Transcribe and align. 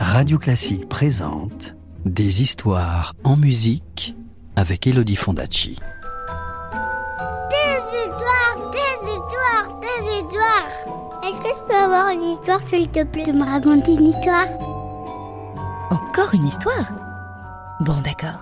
Radio 0.00 0.38
Classique 0.38 0.88
présente 0.88 1.74
Des 2.04 2.42
histoires 2.42 3.14
en 3.24 3.36
musique 3.36 4.16
avec 4.56 4.86
Elodie 4.86 5.16
Fondacci. 5.16 5.78
Des 7.50 7.80
histoires, 7.96 8.70
des 8.72 9.10
histoires, 9.10 9.80
des 9.80 10.16
histoires. 10.16 11.22
Est-ce 11.24 11.40
que 11.40 11.48
je 11.48 11.62
peux 11.68 11.74
avoir 11.74 12.08
une 12.08 12.22
histoire, 12.22 12.60
s'il 12.66 12.88
te 12.88 13.04
plaît, 13.04 13.26
de 13.26 13.32
me 13.32 13.44
raconter 13.44 13.94
une 13.94 14.06
histoire? 14.06 14.46
Encore 15.90 16.34
une 16.34 16.46
histoire? 16.46 16.92
Bon, 17.80 18.00
d'accord. 18.02 18.40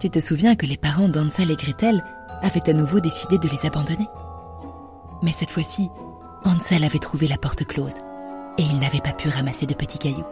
Tu 0.00 0.10
te 0.10 0.20
souviens 0.20 0.54
que 0.54 0.66
les 0.66 0.76
parents 0.76 1.08
d'Ansel 1.08 1.50
et 1.50 1.56
Gretel 1.56 2.04
avaient 2.42 2.68
à 2.68 2.72
nouveau 2.72 3.00
décidé 3.00 3.38
de 3.38 3.48
les 3.48 3.66
abandonner? 3.66 4.08
Mais 5.22 5.32
cette 5.32 5.50
fois-ci, 5.50 5.88
Hansel 6.44 6.84
avait 6.84 6.98
trouvé 6.98 7.26
la 7.26 7.38
porte 7.38 7.64
close 7.64 7.96
et 8.58 8.62
il 8.62 8.78
n'avait 8.80 9.00
pas 9.00 9.12
pu 9.12 9.28
ramasser 9.28 9.66
de 9.66 9.74
petits 9.74 9.98
cailloux. 9.98 10.26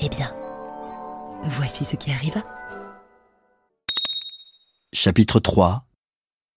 Eh 0.00 0.08
bien, 0.08 0.32
voici 1.44 1.84
ce 1.84 1.96
qui 1.96 2.10
arriva. 2.10 2.42
Chapitre 4.92 5.38
3 5.40 5.84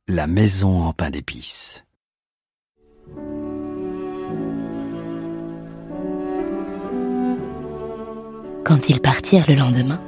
La 0.07 0.27
maison 0.27 0.83
en 0.83 0.93
pain 0.93 1.09
d'épices. 1.09 1.83
Quand 8.63 8.89
ils 8.89 9.01
partirent 9.01 9.45
le 9.47 9.55
lendemain, 9.55 10.01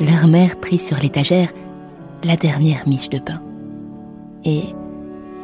leur 0.00 0.26
mère 0.26 0.58
prit 0.58 0.78
sur 0.78 0.98
l'étagère 0.98 1.50
la 2.24 2.36
dernière 2.36 2.88
miche 2.88 3.10
de 3.10 3.18
pain 3.18 3.42
et, 4.44 4.64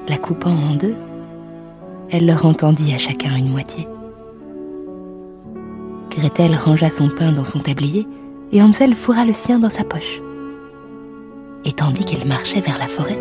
la 0.08 0.18
coupant 0.18 0.50
en 0.50 0.74
deux, 0.74 0.96
elle 2.10 2.26
leur 2.26 2.44
entendit 2.44 2.92
à 2.94 2.98
chacun 2.98 3.36
une 3.36 3.50
moitié. 3.50 3.86
Gretel 6.10 6.56
rangea 6.56 6.90
son 6.90 7.08
pain 7.08 7.32
dans 7.32 7.44
son 7.44 7.60
tablier 7.60 8.06
et 8.52 8.62
Hansel 8.62 8.94
fourra 8.94 9.24
le 9.24 9.32
sien 9.32 9.60
dans 9.60 9.70
sa 9.70 9.84
poche. 9.84 10.20
Et 11.64 11.72
tandis 11.72 12.04
qu'il 12.04 12.26
marchait 12.26 12.60
vers 12.60 12.78
la 12.78 12.88
forêt, 12.88 13.18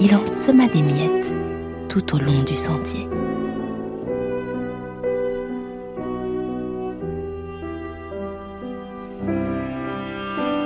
il 0.00 0.14
en 0.16 0.26
sema 0.26 0.66
des 0.66 0.82
miettes 0.82 1.34
tout 1.88 2.16
au 2.16 2.18
long 2.18 2.42
du 2.42 2.56
sentier. 2.56 3.06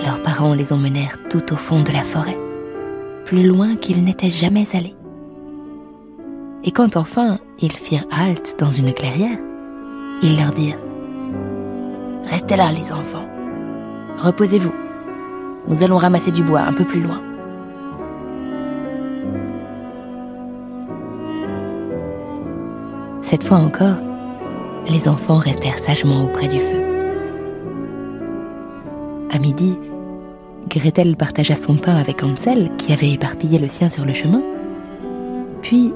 Leurs 0.02 0.22
parents 0.22 0.54
les 0.54 0.72
emmenèrent 0.72 1.18
tout 1.28 1.52
au 1.52 1.56
fond 1.56 1.82
de 1.82 1.92
la 1.92 2.02
forêt, 2.02 2.38
plus 3.26 3.42
loin 3.42 3.76
qu'ils 3.76 4.02
n'étaient 4.02 4.30
jamais 4.30 4.64
allés. 4.74 4.97
Et 6.68 6.70
quand 6.70 6.98
enfin 6.98 7.38
ils 7.62 7.72
firent 7.72 8.04
halte 8.10 8.56
dans 8.58 8.70
une 8.70 8.92
clairière, 8.92 9.38
ils 10.20 10.36
leur 10.36 10.50
dirent⁇ 10.50 10.76
Restez 12.30 12.56
là 12.56 12.70
les 12.72 12.92
enfants, 12.92 13.26
reposez-vous, 14.18 14.74
nous 15.66 15.82
allons 15.82 15.96
ramasser 15.96 16.30
du 16.30 16.42
bois 16.42 16.60
un 16.60 16.74
peu 16.74 16.84
plus 16.84 17.00
loin. 17.00 17.22
Cette 23.22 23.44
fois 23.44 23.56
encore, 23.56 23.96
les 24.90 25.08
enfants 25.08 25.38
restèrent 25.38 25.78
sagement 25.78 26.26
auprès 26.26 26.48
du 26.48 26.58
feu. 26.58 26.82
À 29.30 29.38
midi, 29.38 29.78
Gretel 30.68 31.16
partagea 31.16 31.56
son 31.56 31.76
pain 31.76 31.96
avec 31.96 32.22
Hansel, 32.22 32.70
qui 32.76 32.92
avait 32.92 33.12
éparpillé 33.12 33.58
le 33.58 33.68
sien 33.68 33.88
sur 33.88 34.04
le 34.04 34.12
chemin. 34.12 34.42
Puis, 35.62 35.94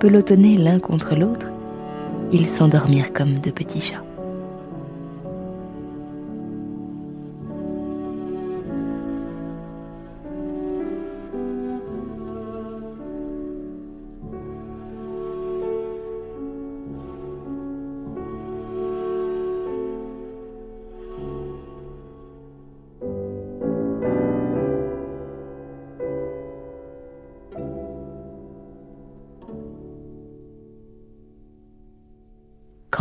pelotonnés 0.00 0.56
l'un 0.56 0.78
contre 0.78 1.14
l'autre, 1.14 1.52
ils 2.32 2.48
s'endormirent 2.48 3.12
comme 3.12 3.38
de 3.38 3.50
petits 3.50 3.82
chats. 3.82 4.02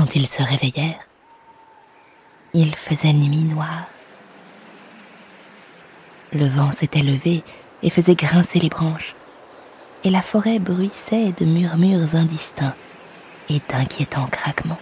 Quand 0.10 0.16
ils 0.16 0.28
se 0.28 0.42
réveillèrent, 0.42 1.08
il 2.56 2.74
faisait 2.74 3.14
nuit 3.14 3.44
noire. 3.44 3.86
Le 6.34 6.48
vent 6.48 6.72
s'était 6.72 7.04
levé 7.04 7.44
et 7.84 7.92
faisait 7.92 8.16
grincer 8.16 8.58
les 8.60 8.70
branches, 8.70 9.14
et 10.04 10.10
la 10.10 10.24
forêt 10.24 10.58
bruissait 10.58 11.32
de 11.34 11.46
murmures 11.46 12.16
indistincts 12.16 12.74
et 13.50 13.62
d'inquiétants 13.70 14.26
craquements. 14.26 14.80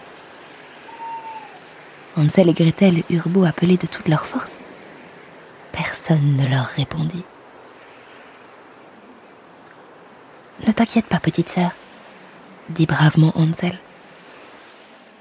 Hansel 2.16 2.48
et 2.48 2.54
Gretel 2.54 3.02
eurent 3.10 3.28
beau 3.28 3.44
appeler 3.44 3.76
de 3.76 3.86
toute 3.86 4.08
leur 4.08 4.24
force, 4.24 4.60
personne 5.72 6.36
ne 6.36 6.46
leur 6.46 6.64
répondit. 6.64 7.24
Ne 10.66 10.72
t'inquiète 10.72 11.06
pas, 11.06 11.20
petite 11.20 11.50
sœur, 11.50 11.72
dit 12.70 12.86
bravement 12.86 13.32
Hansel. 13.36 13.78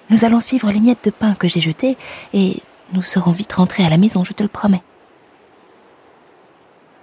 Nous 0.09 0.23
allons 0.23 0.40
suivre 0.40 0.72
les 0.72 0.79
miettes 0.79 1.06
de 1.06 1.09
pain 1.09 1.35
que 1.35 1.47
j'ai 1.47 1.59
jetées 1.59 1.97
et 2.34 2.62
nous 2.94 3.01
serons 3.01 3.31
vite 3.31 3.53
rentrés 3.53 3.84
à 3.84 3.90
la 3.90 3.97
maison, 3.97 4.23
je 4.23 4.34
te 4.34 4.44
le 4.44 4.50
promets. 4.50 4.84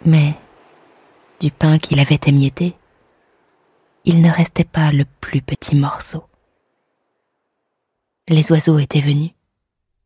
Mais 0.04 0.34
du 1.40 1.50
pain 1.50 1.78
qu'il 1.78 2.00
avait 2.00 2.20
émietté, 2.26 2.74
il 4.04 4.22
ne 4.22 4.30
restait 4.30 4.64
pas 4.64 4.92
le 4.92 5.04
plus 5.20 5.42
petit 5.42 5.76
morceau. 5.76 6.24
Les 8.28 8.50
oiseaux 8.52 8.78
étaient 8.78 9.00
venus 9.00 9.30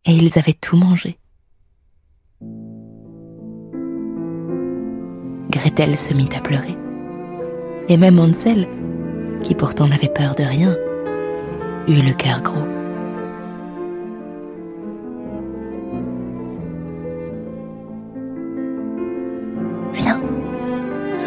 et 0.05 0.13
ils 0.13 0.39
avaient 0.39 0.53
tout 0.55 0.77
mangé. 0.77 1.19
Gretel 5.51 5.97
se 5.97 6.15
mit 6.15 6.29
à 6.37 6.41
pleurer. 6.41 6.77
Et 7.89 7.97
même 7.97 8.19
Hansel, 8.19 8.69
qui 9.43 9.55
pourtant 9.55 9.87
n'avait 9.87 10.09
peur 10.09 10.35
de 10.35 10.43
rien, 10.43 10.77
eut 11.89 12.03
le 12.03 12.13
cœur 12.13 12.43
gros. 12.43 12.68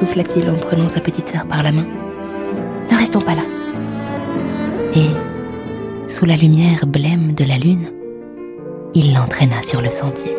Souffla-t-il 0.01 0.49
en 0.49 0.55
prenant 0.55 0.89
sa 0.89 0.99
petite 0.99 1.29
sœur 1.29 1.45
par 1.45 1.61
la 1.61 1.71
main. 1.71 1.85
Ne 2.89 2.97
restons 2.97 3.21
pas 3.21 3.35
là. 3.35 3.43
Et, 4.95 6.09
sous 6.09 6.25
la 6.25 6.35
lumière 6.35 6.87
blême 6.87 7.33
de 7.33 7.43
la 7.43 7.59
lune, 7.59 7.91
il 8.95 9.13
l'entraîna 9.13 9.61
sur 9.61 9.79
le 9.79 9.91
sentier. 9.91 10.35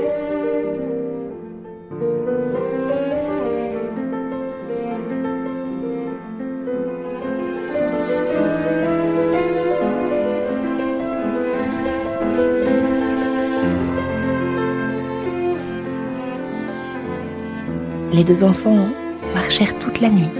Les 18.12 18.24
deux 18.24 18.42
enfants 18.42 18.88
marchèrent 19.34 19.78
toute 19.78 20.00
la 20.00 20.10
nuit 20.10 20.30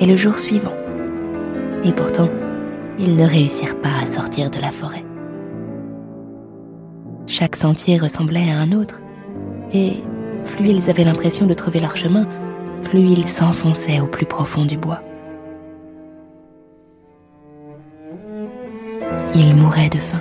et 0.00 0.06
le 0.06 0.16
jour 0.16 0.38
suivant. 0.38 0.74
Et 1.84 1.92
pourtant, 1.92 2.28
ils 2.98 3.16
ne 3.16 3.26
réussirent 3.26 3.80
pas 3.80 4.02
à 4.02 4.06
sortir 4.06 4.50
de 4.50 4.60
la 4.60 4.70
forêt. 4.70 5.04
Chaque 7.26 7.56
sentier 7.56 7.98
ressemblait 7.98 8.50
à 8.50 8.58
un 8.58 8.72
autre, 8.72 9.00
et 9.72 9.94
plus 10.44 10.70
ils 10.70 10.90
avaient 10.90 11.04
l'impression 11.04 11.46
de 11.46 11.54
trouver 11.54 11.80
leur 11.80 11.96
chemin, 11.96 12.26
plus 12.82 13.00
ils 13.00 13.28
s'enfonçaient 13.28 14.00
au 14.00 14.06
plus 14.06 14.26
profond 14.26 14.64
du 14.64 14.76
bois. 14.76 15.00
Ils 19.34 19.56
mouraient 19.56 19.88
de 19.88 19.98
faim, 19.98 20.20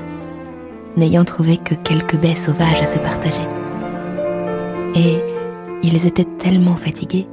n'ayant 0.95 1.25
trouvé 1.25 1.57
que 1.57 1.75
quelques 1.75 2.15
baies 2.15 2.36
sauvages 2.36 2.81
à 2.81 2.88
se 2.88 3.00
partager. 3.00 3.42
Et 4.95 5.18
ils 5.83 6.06
étaient 6.06 6.27
tellement 6.38 6.75
fatigués 6.75 7.27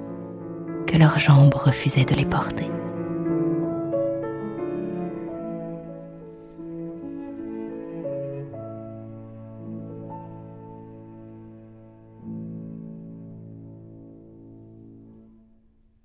que 0.89 0.97
leurs 0.97 1.19
jambes 1.19 1.55
refusaient 1.55 2.07
de 2.07 2.15
les 2.15 2.25
porter. 2.25 2.71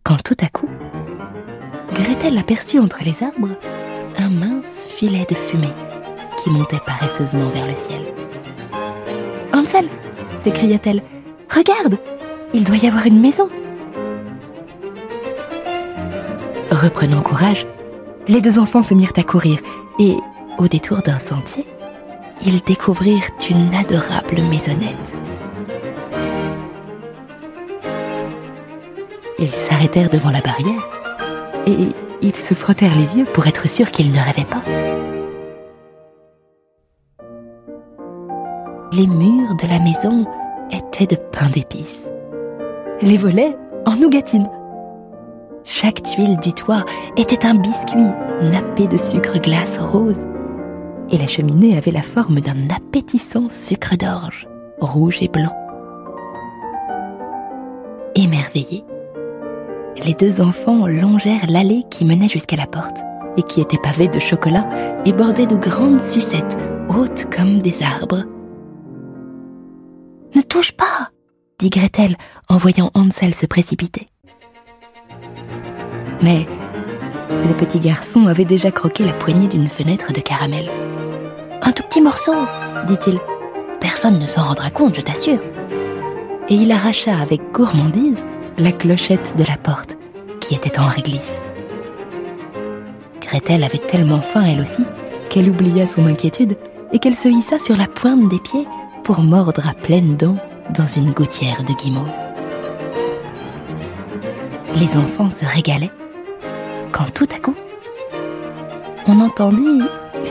Quand 0.03 0.21
tout 0.21 0.35
à 0.41 0.49
coup, 0.49 0.69
Gretel 1.93 2.37
aperçut 2.37 2.79
entre 2.79 3.03
les 3.05 3.23
arbres 3.23 3.55
un 4.17 4.29
mince 4.29 4.85
filet 4.87 5.25
de 5.29 5.35
fumée 5.35 5.73
qui 6.37 6.49
montait 6.49 6.81
paresseusement 6.85 7.49
vers 7.49 7.67
le 7.67 7.75
ciel. 7.75 8.01
Hansel 9.53 9.87
s'écria-t-elle. 10.37 11.01
Regarde 11.49 11.97
Il 12.53 12.65
doit 12.65 12.75
y 12.75 12.87
avoir 12.87 13.05
une 13.05 13.21
maison 13.21 13.49
Reprenant 16.73 17.21
courage, 17.21 17.67
les 18.27 18.41
deux 18.41 18.57
enfants 18.57 18.81
se 18.81 18.95
mirent 18.95 19.13
à 19.17 19.23
courir 19.23 19.59
et, 19.99 20.15
au 20.57 20.67
détour 20.67 21.03
d'un 21.03 21.19
sentier, 21.19 21.67
ils 22.43 22.63
découvrirent 22.63 23.29
une 23.47 23.75
adorable 23.75 24.41
maisonnette. 24.41 24.97
Ils 29.37 29.49
s'arrêtèrent 29.49 30.09
devant 30.09 30.31
la 30.31 30.41
barrière 30.41 30.89
et 31.67 31.89
ils 32.23 32.35
se 32.35 32.55
frottèrent 32.55 32.97
les 32.97 33.17
yeux 33.17 33.25
pour 33.25 33.45
être 33.45 33.69
sûrs 33.69 33.91
qu'ils 33.91 34.11
ne 34.11 34.19
rêvaient 34.19 34.43
pas. 34.43 34.63
Les 38.93 39.05
murs 39.05 39.55
de 39.57 39.67
la 39.67 39.77
maison 39.77 40.25
étaient 40.71 41.15
de 41.15 41.21
pain 41.21 41.49
d'épices. 41.49 42.09
Les 43.03 43.17
volets 43.17 43.55
en 43.85 43.95
nougatine. 43.95 44.49
Chaque 45.65 46.03
tuile 46.03 46.37
du 46.39 46.53
toit 46.53 46.85
était 47.17 47.45
un 47.45 47.55
biscuit 47.55 48.11
nappé 48.41 48.87
de 48.87 48.97
sucre 48.97 49.39
glace 49.39 49.77
rose. 49.79 50.25
Et 51.09 51.17
la 51.17 51.27
cheminée 51.27 51.77
avait 51.77 51.91
la 51.91 52.01
forme 52.01 52.41
d'un 52.41 52.69
appétissant 52.69 53.49
sucre 53.49 53.95
d'orge, 53.95 54.47
rouge 54.79 55.17
et 55.21 55.27
blanc. 55.27 55.55
Émerveillés, 58.15 58.83
les 60.05 60.13
deux 60.13 60.41
enfants 60.41 60.87
longèrent 60.87 61.49
l'allée 61.49 61.83
qui 61.89 62.05
menait 62.05 62.27
jusqu'à 62.27 62.55
la 62.55 62.67
porte 62.67 62.97
et 63.37 63.43
qui 63.43 63.61
était 63.61 63.77
pavée 63.77 64.07
de 64.07 64.19
chocolat 64.19 64.67
et 65.05 65.13
bordée 65.13 65.47
de 65.47 65.55
grandes 65.55 66.01
sucettes 66.01 66.57
hautes 66.89 67.25
comme 67.35 67.59
des 67.59 67.81
arbres. 67.81 68.23
Ne 70.35 70.41
touche 70.41 70.71
pas 70.71 71.09
dit 71.59 71.69
Gretel 71.69 72.17
en 72.49 72.57
voyant 72.57 72.91
Hansel 72.93 73.33
se 73.33 73.45
précipiter. 73.45 74.07
Mais 76.23 76.47
le 77.29 77.53
petit 77.53 77.79
garçon 77.79 78.27
avait 78.27 78.45
déjà 78.45 78.71
croqué 78.71 79.03
la 79.03 79.11
poignée 79.11 79.49
d'une 79.49 79.69
fenêtre 79.69 80.13
de 80.13 80.21
caramel. 80.21 80.69
Un 81.61 81.73
tout 81.73 81.83
petit 81.83 82.01
morceau, 82.01 82.31
dit-il. 82.87 83.19
Personne 83.81 84.19
ne 84.19 84.25
s'en 84.25 84.43
rendra 84.43 84.69
compte, 84.69 84.95
je 84.95 85.01
t'assure. 85.01 85.39
Et 86.47 86.55
il 86.55 86.71
arracha 86.71 87.17
avec 87.17 87.41
gourmandise 87.51 88.23
la 88.57 88.71
clochette 88.71 89.35
de 89.37 89.43
la 89.43 89.57
porte, 89.57 89.97
qui 90.39 90.55
était 90.55 90.79
en 90.79 90.87
réglisse. 90.87 91.41
Gretel 93.21 93.63
avait 93.65 93.77
tellement 93.77 94.21
faim, 94.21 94.45
elle 94.45 94.61
aussi, 94.61 94.85
qu'elle 95.29 95.49
oublia 95.49 95.87
son 95.87 96.05
inquiétude 96.05 96.57
et 96.93 96.99
qu'elle 96.99 97.15
se 97.15 97.27
hissa 97.27 97.59
sur 97.59 97.75
la 97.75 97.87
pointe 97.87 98.29
des 98.29 98.39
pieds 98.39 98.67
pour 99.03 99.19
mordre 99.19 99.67
à 99.67 99.73
pleines 99.73 100.15
dents 100.15 100.37
dans 100.77 100.87
une 100.87 101.11
gouttière 101.11 101.63
de 101.63 101.73
guimauve. 101.73 102.07
Les 104.75 104.95
enfants 104.95 105.29
se 105.29 105.45
régalaient 105.45 105.91
quand 106.93 107.11
tout 107.11 107.27
à 107.35 107.39
coup, 107.39 107.55
on 109.07 109.19
entendit 109.19 109.81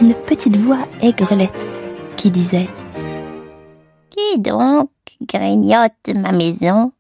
une 0.00 0.14
petite 0.14 0.56
voix 0.56 0.78
aigrelette 1.02 1.68
qui 2.16 2.30
disait 2.30 2.68
Qui 4.10 4.38
donc 4.38 4.88
grignote 5.20 5.92
ma 6.14 6.32
maison? 6.32 6.92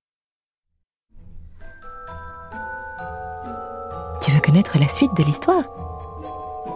Tu 4.20 4.30
veux 4.30 4.40
connaître 4.40 4.78
la 4.78 4.88
suite 4.88 5.14
de 5.16 5.22
l'histoire? 5.22 5.64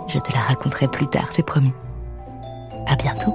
Je 0.08 0.18
te 0.20 0.32
la 0.32 0.40
raconterai 0.40 0.88
plus 0.88 1.08
tard, 1.08 1.28
c'est 1.32 1.44
promis. 1.44 1.72
À 2.86 2.94
bientôt. 2.94 3.34